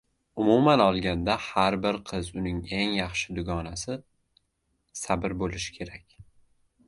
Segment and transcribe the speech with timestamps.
[0.43, 3.97] Umuman olganda, har bir qiz uning eng yaxshi dugonasi
[5.01, 6.19] sabr bo'lishi kerak.